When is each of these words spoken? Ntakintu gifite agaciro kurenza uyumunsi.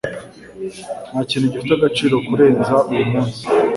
Ntakintu 1.11 1.47
gifite 1.53 1.71
agaciro 1.75 2.15
kurenza 2.27 2.75
uyumunsi. 2.91 3.41